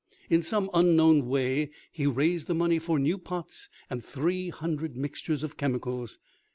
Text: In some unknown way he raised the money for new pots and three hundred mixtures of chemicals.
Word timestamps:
In 0.31 0.41
some 0.41 0.71
unknown 0.73 1.27
way 1.27 1.69
he 1.91 2.07
raised 2.07 2.47
the 2.47 2.55
money 2.55 2.79
for 2.79 2.97
new 2.97 3.19
pots 3.19 3.69
and 3.87 4.03
three 4.03 4.49
hundred 4.49 4.97
mixtures 4.97 5.43
of 5.43 5.57
chemicals. 5.57 6.17